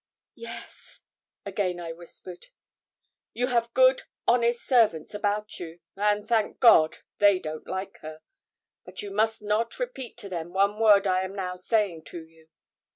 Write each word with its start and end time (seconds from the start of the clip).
'Yes,' 0.33 1.03
again 1.45 1.79
I 1.79 1.91
whispered. 1.91 2.47
'You 3.35 3.45
have 3.49 3.71
good, 3.75 4.01
honest 4.27 4.61
servants 4.65 5.13
about 5.13 5.59
you, 5.59 5.79
and, 5.95 6.27
thank 6.27 6.59
God, 6.59 6.97
they 7.19 7.37
don't 7.37 7.67
like 7.67 7.99
her. 7.99 8.23
But 8.83 9.03
you 9.03 9.11
must 9.11 9.43
not 9.43 9.77
repeat 9.77 10.17
to 10.17 10.27
them 10.27 10.53
one 10.53 10.79
word 10.79 11.05
I 11.05 11.21
am 11.21 11.35
now 11.35 11.55
saying 11.55 12.05
to 12.05 12.25
you. 12.25 12.47